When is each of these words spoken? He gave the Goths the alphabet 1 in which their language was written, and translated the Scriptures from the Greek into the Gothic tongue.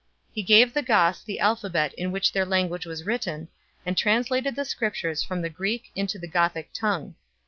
He 0.33 0.41
gave 0.41 0.73
the 0.73 0.81
Goths 0.81 1.23
the 1.23 1.39
alphabet 1.39 1.91
1 1.91 2.05
in 2.05 2.11
which 2.11 2.31
their 2.31 2.43
language 2.43 2.87
was 2.87 3.05
written, 3.05 3.49
and 3.85 3.95
translated 3.95 4.55
the 4.55 4.65
Scriptures 4.65 5.21
from 5.21 5.43
the 5.43 5.49
Greek 5.51 5.91
into 5.95 6.17
the 6.17 6.27
Gothic 6.27 6.73
tongue. 6.73 7.13